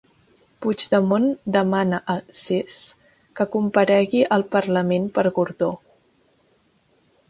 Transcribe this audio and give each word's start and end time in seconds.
Puigdemont 0.65 1.27
demana 1.57 1.99
a 2.15 2.17
Cs 2.39 2.81
que 3.41 3.49
comparegui 3.59 4.27
al 4.39 4.49
Parlament 4.59 5.09
per 5.19 5.31
Gordó. 5.41 5.75